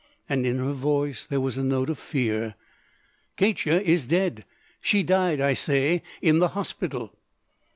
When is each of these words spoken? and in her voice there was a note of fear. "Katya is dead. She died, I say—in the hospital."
and 0.27 0.47
in 0.47 0.57
her 0.57 0.71
voice 0.71 1.27
there 1.27 1.39
was 1.39 1.59
a 1.59 1.63
note 1.63 1.87
of 1.87 1.99
fear. 1.99 2.55
"Katya 3.37 3.73
is 3.79 4.07
dead. 4.07 4.45
She 4.81 5.03
died, 5.03 5.39
I 5.39 5.53
say—in 5.53 6.39
the 6.39 6.47
hospital." 6.57 7.15